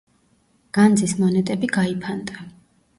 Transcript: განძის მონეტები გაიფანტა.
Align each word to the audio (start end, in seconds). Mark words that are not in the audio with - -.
განძის 0.79 1.15
მონეტები 1.21 1.73
გაიფანტა. 1.79 2.53